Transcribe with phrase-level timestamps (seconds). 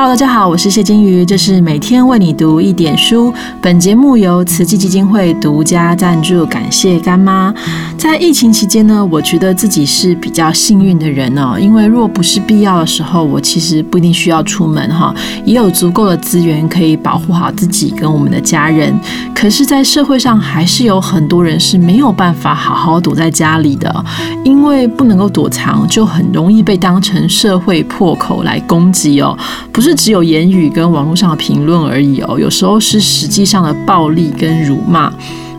[0.00, 3.34] Hello，大家好，我是谢金鱼，这是每天为你读一点书。
[3.60, 7.52] 本节目由慈济基金会独家赞助，感谢干妈。
[7.96, 15.12] 在疫情期间呢，我觉得自己是比较幸运的人哦，因为若不是必要的时候，我其实不一定需要出门哈，
[15.44, 18.96] 也有足够的资源可以保护好自己跟我们的家人。
[19.34, 24.04] 可是，在社会上还是有很多人是没有办法好好躲在家里的，
[24.44, 29.36] 因为不能够躲藏，就很容易被当成社会破口来攻击哦，
[29.72, 29.87] 不是。
[29.88, 35.10] 是只有言语跟网络上的评论而已哦，有时候是实际上的暴力跟辱骂，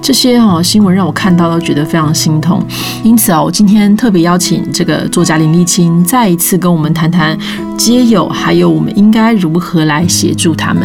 [0.04, 2.64] 这些哦新闻让我看到都觉得非常心痛。
[3.04, 7.36] 因此哦，我今天特别邀请这个作家林立清再一次跟我们谈谈
[7.76, 10.84] 街友，还有我们应该如何来协助他们。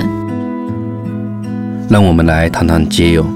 [1.91, 3.27] 让我们来谈谈街友。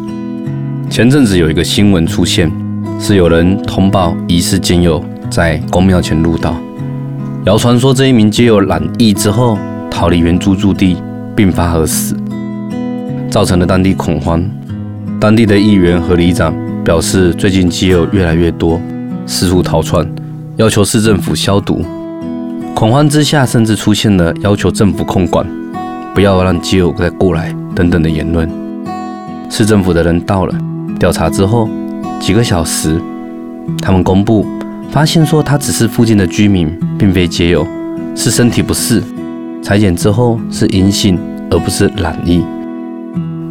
[0.89, 2.51] 前阵子有一个新闻出现，
[2.99, 6.57] 是有人通报疑似街友在公庙前入道，
[7.45, 9.59] 谣传说这一名街友染疫之后。
[9.91, 10.97] 逃离原住住地，
[11.35, 12.17] 并发而死，
[13.31, 14.43] 造成了当地恐慌。
[15.21, 18.81] 当地的议员和里长表示，最近基友越来越多，
[19.27, 20.09] 四处逃窜，
[20.57, 21.85] 要求市政府消毒。
[22.75, 25.45] 恐慌之下，甚至出现了要求政府控管，
[26.15, 28.49] 不要让基友再过来等等的言论。
[29.51, 30.55] 市政府的人到了，
[31.01, 31.69] 调查之后，
[32.21, 33.01] 几个小时，
[33.83, 34.47] 他们公布
[34.91, 37.67] 发现说，他只是附近的居民，并非街友，
[38.15, 39.03] 是身体不适。
[39.63, 41.19] 裁剪之后是阴性，
[41.51, 42.43] 而不是染疫。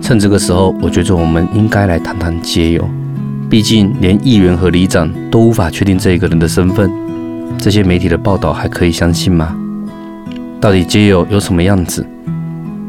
[0.02, 2.88] 趁这个时候，我觉得我们应该来谈谈街友。
[3.50, 6.92] 毕竟连议员和里长都无法确定这一个人的身份，
[7.58, 9.56] 这些媒体的报道还可以相信吗？
[10.60, 12.06] 到底街友有什么样子？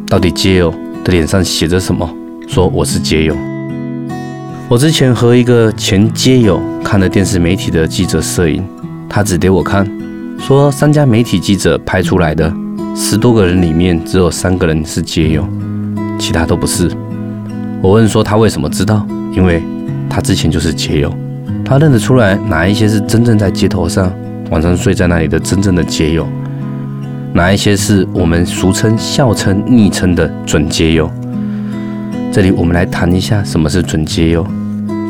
[0.09, 0.73] 到底街友
[1.05, 2.09] 的脸上写着什么？
[2.49, 3.37] 说我是街友。
[4.69, 8.65] 我之前和一个前街友看了电视媒体的记者摄影，
[9.09, 9.87] 他指给我看，
[10.39, 12.53] 说三家媒体记者拍出来的。
[13.01, 15.47] 十多个人里面只有三个人是街友，
[16.19, 16.91] 其他都不是。
[17.81, 19.07] 我问说他为什么知道？
[19.33, 19.63] 因为
[20.11, 21.15] 他之前就是街友，
[21.65, 24.13] 他认得出来哪一些是真正在街头上
[24.51, 26.27] 晚上睡在那里的真正的街友，
[27.33, 31.09] 哪一些是我们俗称、笑称、昵称的准街友。
[32.33, 34.45] 这里我们来谈一下什么是准街友。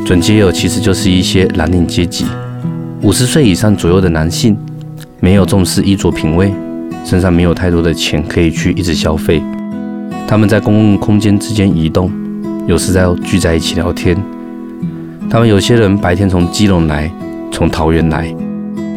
[0.05, 2.27] 准街友其实就是一些蓝领阶级，
[3.01, 4.55] 五十岁以上左右的男性，
[5.19, 6.53] 没有重视衣着品味。
[7.05, 9.41] 身上没有太多的钱可以去一直消费，
[10.27, 12.11] 他们在公共空间之间移动，
[12.67, 14.15] 有时在聚在一起聊天。
[15.29, 17.11] 他们有些人白天从基隆来，
[17.51, 18.33] 从桃园来，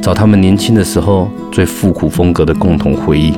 [0.02, 3.34] 找他们年轻的时候最复古风格的共同回忆。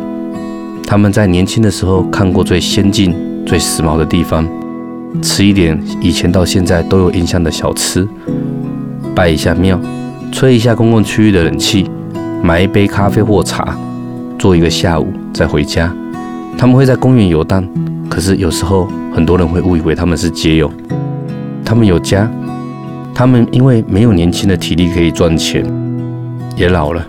[0.86, 3.14] 他们在年轻的时候看过最先进、
[3.46, 4.46] 最时髦的地方，
[5.22, 8.06] 吃一点以前到现在都有印象的小吃，
[9.14, 9.80] 拜一下庙，
[10.30, 11.88] 吹一下公共区域的冷气，
[12.42, 13.76] 买一杯咖啡或茶。
[14.44, 15.90] 做一个下午再回家，
[16.58, 17.66] 他们会在公园游荡。
[18.10, 20.70] 可是有时候很多人会误以为他们是街友，
[21.64, 22.30] 他们有家，
[23.14, 25.64] 他们因为没有年轻的体力可以赚钱，
[26.58, 27.02] 也老了。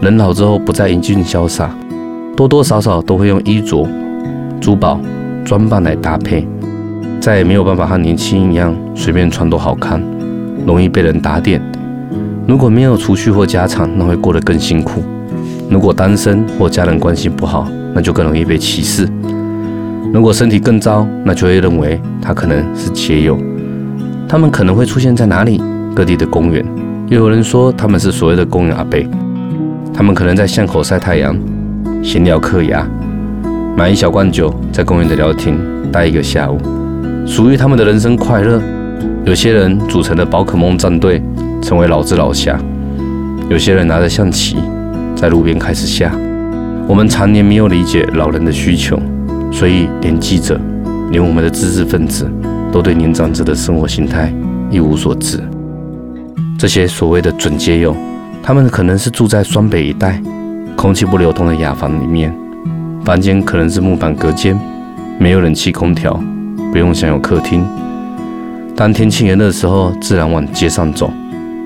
[0.00, 1.68] 人老之后不再英俊潇洒，
[2.36, 3.84] 多多少少都会用衣着、
[4.60, 5.00] 珠宝、
[5.44, 6.46] 装扮来搭配，
[7.20, 10.00] 再也没有办法和年轻一样随便穿都好看，
[10.64, 11.60] 容易被人打点。
[12.46, 15.02] 如果没有储蓄或家产，那会过得更辛苦。
[15.70, 19.08] 如果单身或家人关系不好，那就更容易被歧视。
[20.12, 23.38] 如果身体更糟，那就会认为他可能是街友。
[24.26, 25.62] 他们可能会出现在哪里？
[25.94, 26.64] 各地的公园。
[27.08, 28.98] 又有人说他们是所谓的公园阿伯。
[29.92, 31.38] 他们可能在巷口晒太阳、
[32.02, 32.86] 闲聊嗑牙，
[33.76, 35.54] 买一小罐酒，在公园的聊天
[35.92, 36.58] 待一个下午，
[37.26, 38.60] 属于他们的人生快乐。
[39.24, 41.22] 有些人组成了宝可梦战队，
[41.60, 42.58] 成为老子老侠。
[43.50, 44.56] 有些人拿着象棋。
[45.18, 46.12] 在路边开始下，
[46.86, 48.96] 我们常年没有理解老人的需求，
[49.50, 50.60] 所以连记者，
[51.10, 52.30] 连我们的知识分子，
[52.70, 54.32] 都对年长者的生活形态
[54.70, 55.42] 一无所知。
[56.56, 57.96] 这些所谓的准街友，
[58.44, 60.22] 他们可能是住在双北一带，
[60.76, 62.32] 空气不流通的雅房里面，
[63.04, 64.56] 房间可能是木板隔间，
[65.18, 66.14] 没有冷气空调，
[66.70, 67.66] 不用享有客厅。
[68.76, 71.10] 当天气炎热的时候，自然往街上走，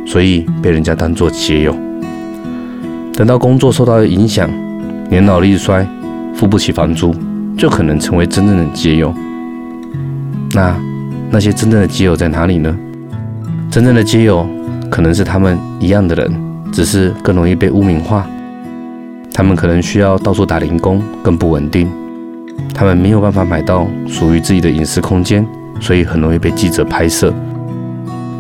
[0.07, 1.77] 所以被人家当作街友。
[3.15, 4.51] 等到工作受到影响，
[5.11, 5.87] 年老力衰，
[6.35, 7.15] 付不起房租，
[7.57, 9.13] 就可能成为真正的街友。
[10.55, 10.75] 那
[11.31, 12.75] 那些真正的街友在哪里呢？
[13.71, 14.47] 真正的街友
[14.91, 16.33] 可能是他们一样的人，
[16.73, 18.27] 只是更容易被污名化。
[19.33, 21.89] 他们可能需要到处打零工，更不稳定。
[22.75, 25.47] 他们没有办法买到属于自己的隐私空间，
[25.81, 27.33] 所以很容易被记者拍摄。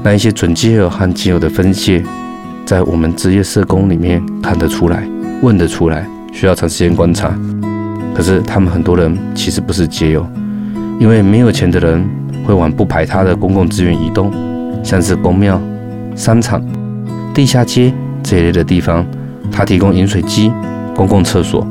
[0.02, 2.02] 那一些准基友和基友的分界。
[2.72, 5.06] 在我们职业社工里面看得出来，
[5.42, 7.30] 问得出来，需要长时间观察。
[8.14, 10.26] 可是他们很多人其实不是街友，
[10.98, 12.02] 因为没有钱的人
[12.46, 14.32] 会往不排他的公共资源移动，
[14.82, 15.60] 像是公庙、
[16.16, 16.64] 商场、
[17.34, 17.92] 地下街
[18.22, 19.04] 这一类的地方，
[19.50, 20.50] 它提供饮水机、
[20.96, 21.66] 公共厕所，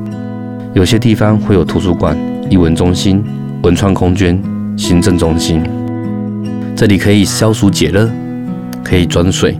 [0.75, 2.15] 有些地方会有图书馆、
[2.47, 3.23] 艺文中心、
[3.63, 4.39] 文创空间、
[4.77, 5.63] 行政中心，
[6.75, 8.07] 这里可以消暑解热，
[8.83, 9.57] 可以装水，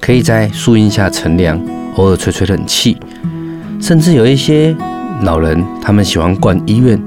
[0.00, 1.60] 可以在树荫下乘凉，
[1.96, 2.96] 偶尔吹吹冷气，
[3.80, 4.74] 甚至有一些。
[5.22, 6.98] 老人他们喜欢逛医院，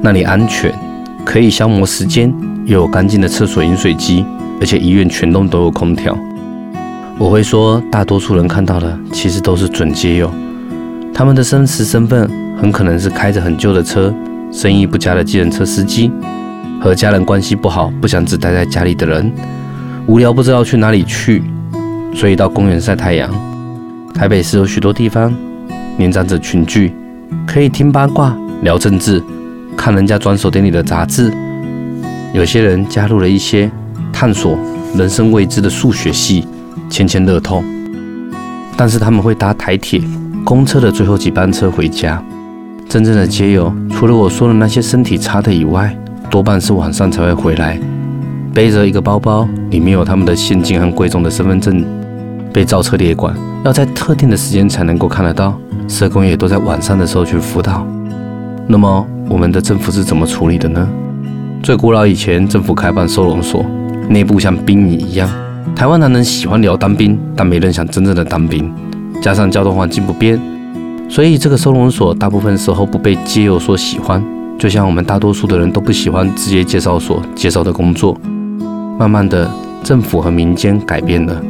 [0.00, 0.72] 那里安全，
[1.22, 2.32] 可以消磨时间，
[2.64, 4.24] 又有干净的厕所、饮水机，
[4.58, 6.16] 而且医院全栋都有空调。
[7.18, 10.32] 我会说，大多数人看到的其实都是准街友，
[11.12, 12.26] 他们的真实身份
[12.58, 14.14] 很可能是开着很旧的车、
[14.50, 16.10] 生意不佳的计程车司机，
[16.80, 19.30] 和家人关系不好、不想只待在家里的人，
[20.06, 21.42] 无聊不知道去哪里去，
[22.14, 23.30] 所以到公园晒太阳。
[24.14, 25.32] 台北市有许多地方，
[25.96, 26.92] 年长者群聚。
[27.46, 29.22] 可以听八卦、聊政治、
[29.76, 31.32] 看人家转手店里的杂志。
[32.32, 33.70] 有些人加入了一些
[34.12, 34.58] 探索
[34.94, 36.46] 人生未知的数学系，
[36.90, 37.62] 签签乐透。
[38.76, 40.00] 但是他们会搭台铁、
[40.44, 42.22] 公车的最后几班车回家。
[42.88, 45.94] 真正的街友，除了我说的那些身体差的以外，
[46.30, 47.78] 多半是晚上才会回来，
[48.54, 51.84] 背着一个包包，里面有他们的现金和贵重的身份证，
[52.52, 53.34] 被造车列管，
[53.64, 55.58] 要在特定的时间才能够看得到。
[55.86, 57.86] 社工也都在晚上的时候去辅导。
[58.66, 60.86] 那么，我们的政府是怎么处理的呢？
[61.62, 63.64] 最古老以前，政府开办收容所，
[64.08, 65.28] 内部像兵营一样。
[65.74, 68.70] 台湾男人喜欢聊当兵，但没人想真正的当兵。
[69.22, 70.40] 加上交通环境不便，
[71.08, 74.22] 所以这个收容所大部分时候不被街友所喜欢。
[74.58, 78.16] 就像我们大多数的人都不喜欢职业介绍所介绍的工作。
[78.98, 79.50] 慢慢的，
[79.82, 81.40] 政府和民间改变了，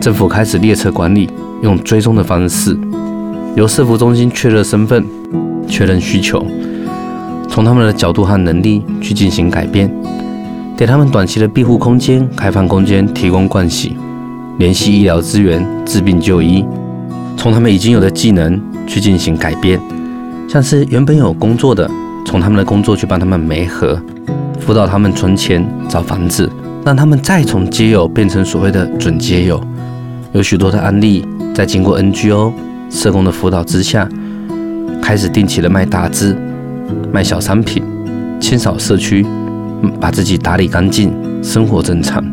[0.00, 1.28] 政府开始列车管理，
[1.62, 2.78] 用追踪的方式。
[3.56, 5.04] 由社服中心确认身份、
[5.66, 6.44] 确认需求，
[7.48, 9.92] 从他们的角度和能力去进行改变，
[10.76, 13.96] 给他们短期的庇护空间、开放空间，提供盥洗、
[14.58, 16.64] 联系医疗资源、治病就医，
[17.36, 19.80] 从他们已经有的技能去进行改变，
[20.48, 21.90] 像是原本有工作的，
[22.24, 24.00] 从他们的工作去帮他们媒合，
[24.60, 26.48] 辅导他们存钱、找房子，
[26.84, 29.60] 让他们再从街友变成所谓的准街友。
[30.32, 32.52] 有许多的案例，在经过 NGO。
[32.90, 34.08] 社工的辅导之下，
[35.02, 36.34] 开始定期的卖大资、
[37.12, 37.82] 卖小商品、
[38.40, 39.26] 清扫社区，
[40.00, 42.24] 把自己打理干净，生活正常。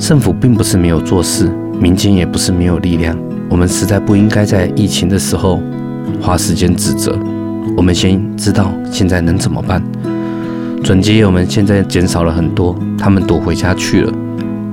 [0.00, 1.48] 政府并不是没有做事，
[1.80, 3.16] 民间也不是没有力量。
[3.48, 5.62] 我们实在不应该在疫情的时候
[6.20, 7.16] 花时间指责。
[7.76, 9.80] 我们先知道现在能怎么办。
[10.82, 14.12] 准街友们现在减少了很多，他们躲回家去了。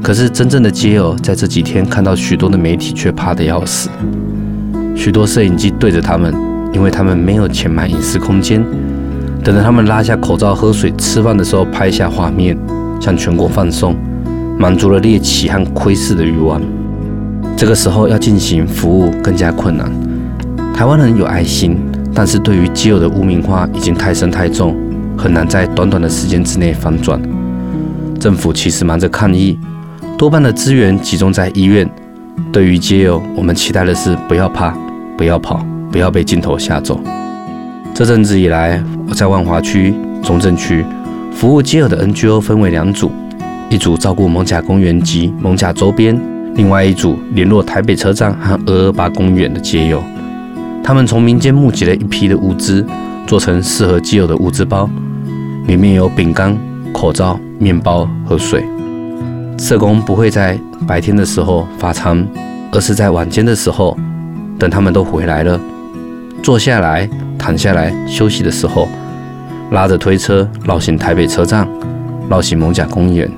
[0.03, 3.89] 可是真正的街友在这几天看到许多的媒体，却怕得要死。
[4.97, 6.35] 许多摄影机对着他们，
[6.73, 8.61] 因为他们没有钱买隐私空间。
[9.41, 12.57] 等着他们拉下口罩、喝水、吃饭的时候，拍下画面，
[12.99, 13.95] 向全国放送，
[14.59, 16.61] 满足了猎奇和窥视的欲望。
[17.55, 19.89] 这个时候要进行服务更加困难。
[20.73, 21.77] 台湾人有爱心，
[22.13, 24.75] 但是对于基友的污名化已经太深太重，
[25.17, 27.21] 很难在短短的时间之内反转。
[28.19, 29.57] 政府其实忙着抗疫，
[30.23, 31.85] 多半的资源集中在医院。
[32.49, 34.73] 对于街友，我们期待的是不要怕，
[35.17, 35.61] 不要跑，
[35.91, 36.97] 不要被镜头吓走。
[37.93, 40.85] 这阵子以来，我在万华区、中正区
[41.33, 43.11] 服务街友的 NGO 分为两组，
[43.69, 46.17] 一组照顾蒙甲公园及蒙甲周边，
[46.55, 50.01] 另外一组联络台北车站和二二八公园的街友。
[50.81, 52.85] 他们从民间募集了一批的物资，
[53.27, 54.89] 做成适合街友的物资包，
[55.67, 56.57] 里面有饼干、
[56.93, 58.63] 口罩、面包和水。
[59.57, 62.27] 社工不会在白天的时候发餐，
[62.71, 63.97] 而是在晚间的时候，
[64.59, 65.59] 等他们都回来了，
[66.41, 68.87] 坐下来、躺下来休息的时候，
[69.71, 71.67] 拉着推车绕行台北车站，
[72.29, 73.31] 绕行蒙甲公园。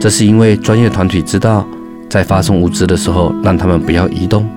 [0.00, 1.64] 这是因为专业团体知道，
[2.08, 4.48] 在发送物资的时候，让他们不要移动，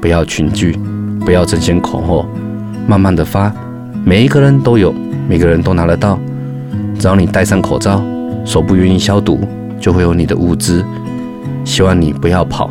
[0.00, 0.78] 不要群聚，
[1.24, 2.26] 不要争先恐后，
[2.86, 3.52] 慢慢的发，
[4.04, 4.92] 每一个人都有，
[5.28, 6.18] 每个人都拿得到。
[6.98, 8.02] 只要你戴上口罩，
[8.44, 9.40] 手不愿意消毒。
[9.80, 10.84] 就会有你的物资，
[11.64, 12.70] 希望你不要跑。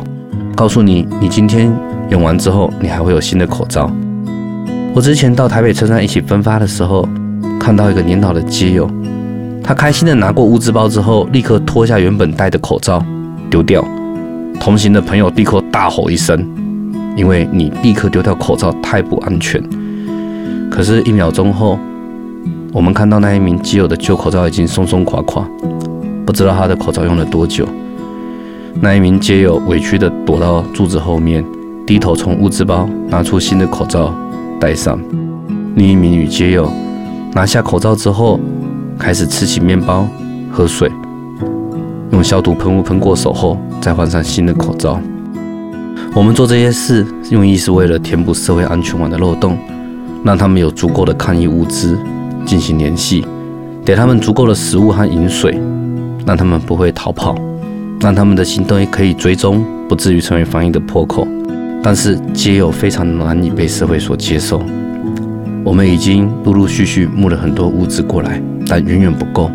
[0.56, 1.72] 告诉你，你今天
[2.10, 3.90] 用完之后，你还会有新的口罩。
[4.94, 7.08] 我之前到台北车站一起分发的时候，
[7.60, 8.90] 看到一个年老的基友，
[9.62, 13.04] 他开心的拿过物资包之后，立刻脱下原本戴的口罩
[13.48, 13.84] 丢掉。
[14.58, 16.44] 同行的朋友立刻大吼一声，
[17.14, 19.62] 因为你立刻丢掉口罩太不安全。
[20.68, 21.78] 可是，一秒钟后，
[22.72, 25.46] 我们看到那一名基友的旧口罩已经松松垮垮。
[26.28, 27.66] 不知道他的口罩用了多久。
[28.82, 31.42] 那一名街友委屈地躲到柱子后面，
[31.86, 34.12] 低头从物资包拿出新的口罩
[34.60, 35.00] 戴上。
[35.76, 36.70] 另一名女街友
[37.32, 38.38] 拿下口罩之后，
[38.98, 40.06] 开始吃起面包、
[40.52, 40.92] 喝水，
[42.10, 45.00] 用消毒喷雾喷过手后，再换上新的口罩。
[46.14, 49.56] 我们做这些事，用意是为了填补社会安全网的漏洞，
[50.22, 51.98] 让他们有足够的抗疫物资
[52.44, 53.24] 进行联系，
[53.82, 55.58] 给他们足够的食物和饮水，
[56.26, 57.34] 让他们不会逃跑，
[58.00, 61.26] 让他们的行动也可以追踪，不至于成为防疫的破口。
[61.82, 64.62] 但是，皆有非常难以被社会所接受。
[65.64, 69.50] 我们已经陆陆续续募了很多物资过来，但远远不够。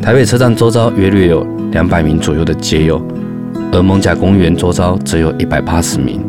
[0.00, 3.00] 台北车站周遭约略有两百名左右的街友。
[3.72, 6.20] 而蒙甲公园周遭只有一百八十名，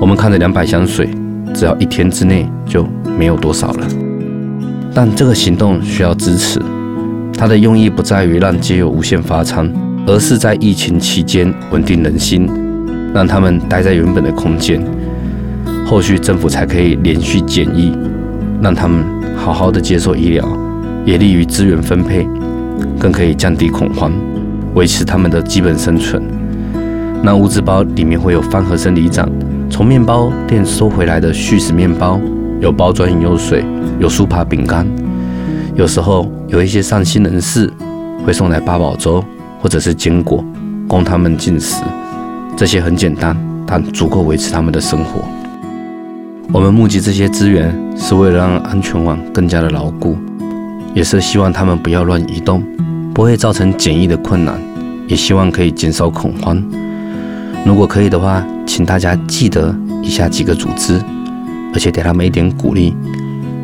[0.00, 1.10] 我们看着两百箱水，
[1.52, 2.86] 只要一天之内就
[3.18, 3.88] 没有多少了。
[4.94, 6.60] 但这个行动需要支持，
[7.36, 9.70] 它的用意不在于让街友无限发餐，
[10.06, 12.48] 而是在疫情期间稳定人心，
[13.12, 14.82] 让他们待在原本的空间，
[15.84, 17.92] 后续政府才可以连续检疫，
[18.62, 19.04] 让他们
[19.36, 20.48] 好好的接受医疗，
[21.04, 22.26] 也利于资源分配，
[22.98, 24.10] 更可以降低恐慌，
[24.74, 26.22] 维持他们的基本生存。
[27.22, 29.28] 那物资包里面会有方盒生理长
[29.68, 32.18] 从面包店收回来的续食面包，
[32.60, 33.62] 有包装饮用水，
[33.98, 34.86] 有酥扒饼干，
[35.76, 37.70] 有时候有一些善心人士
[38.24, 39.22] 会送来八宝粥
[39.60, 40.42] 或者是坚果
[40.88, 41.84] 供他们进食。
[42.56, 45.20] 这些很简单，但足够维持他们的生活。
[46.50, 50.16] 我们募集这些资源是为了让安全网更加的牢固，
[50.94, 52.64] 也是希望他们不要乱移动，
[53.12, 54.58] 不会造成检疫的困难，
[55.06, 56.62] 也希望可以减少恐慌。
[57.66, 60.98] 如果可以的话，请大家记得以下几个组织，
[61.74, 62.96] 而且给他们一点鼓励。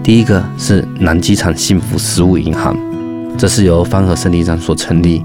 [0.03, 2.77] 第一个是南机场幸福食物银行，
[3.39, 5.25] 这是由方和生理长所成立。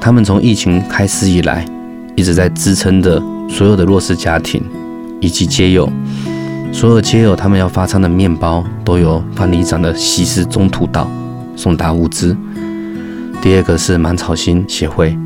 [0.00, 1.62] 他们从疫情开始以来，
[2.16, 4.62] 一直在支撑着所有的弱势家庭
[5.20, 5.90] 以及街友。
[6.72, 11.06] 所有街友他们要发餐的面包，都由方里长的西施中途岛
[11.54, 12.34] 送达物资。
[13.42, 15.16] 第二个是芒草心协会，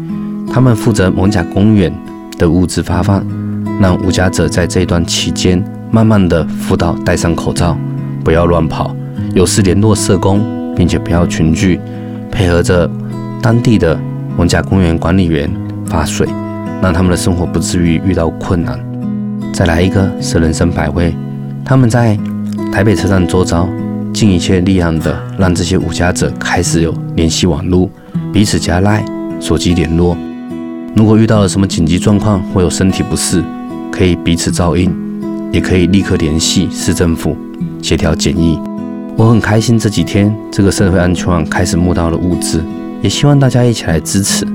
[0.52, 1.92] 他们负责蒙甲公园。
[2.36, 3.26] 的物资发放，
[3.80, 7.76] 让无家者在这段期间慢慢的辅导戴上口罩，
[8.28, 8.94] 不要乱跑，
[9.32, 10.44] 有事联络社工，
[10.76, 11.80] 并且不要群聚，
[12.30, 12.86] 配合着
[13.40, 13.98] 当地的
[14.36, 15.50] 文甲公园管理员
[15.86, 16.28] 发水，
[16.82, 18.78] 让他们的生活不至于遇到困难。
[19.54, 21.16] 再来一个是人生百味，
[21.64, 22.18] 他们在
[22.70, 23.66] 台北车站周遭
[24.12, 27.88] 尽一切力量的让这些无家者开始有联系网络，
[28.30, 29.02] 彼此加赖
[29.40, 30.14] 手机联络。
[30.94, 33.42] 如果遇到了什么紧急状况或有身体不适，
[33.90, 34.94] 可以彼此照应，
[35.50, 37.34] 也可以立刻联系市政府
[37.82, 38.58] 协调检疫。
[39.16, 42.62] 我很开心这几天这个社会安全网开始募到了物资，
[43.02, 44.46] 也希望大家一起来支持。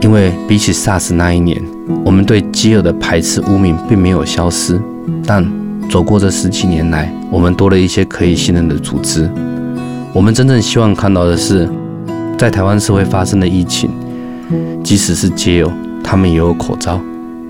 [0.00, 1.60] 因为比起 SARS 那一年，
[2.04, 4.80] 我们对饥饿的排斥污名并没有消失，
[5.26, 5.44] 但
[5.90, 9.28] 走过这十几年来，我们多了一些可以信任的组织。
[10.12, 11.68] 我们真正希望看到的是，
[12.38, 13.90] 在台湾社会发生的疫情。
[14.84, 15.70] 即使是街友，
[16.04, 17.00] 他们也有口罩，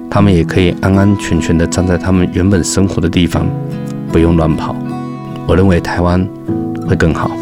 [0.09, 3.47] 他们也可以安安全全地站在他们原本生活的地方，
[4.11, 4.75] 不用乱跑。
[5.49, 6.23] 我认为台湾
[6.87, 7.38] 会更好。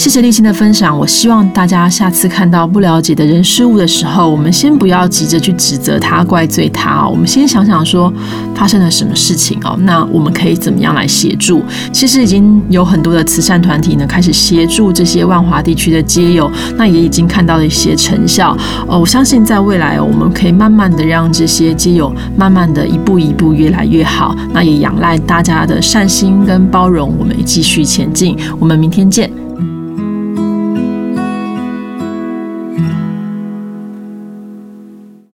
[0.00, 0.98] 谢谢立新的分享。
[0.98, 7.10] 我希望大家下次看到不了解的人事物的时候，我们先不要急着去指责他、怪罪他哦。
[7.10, 8.10] 我们先想想说
[8.54, 9.78] 发生了什么事情哦。
[9.82, 11.62] 那我们可以怎么样来协助？
[11.92, 18.56] 其实已经有很多的慈善团体呢，开始协助这些万华地区的街友，那也已经看到了一些成效
[18.88, 18.98] 哦。
[18.98, 24.34] 我相信在未来，我们可以慢慢的让这些街友慢慢的一步一步越来越好。
[24.54, 28.34] 那也仰赖大家的善心跟包容，我们继续前进。
[28.58, 29.30] 我们明天见。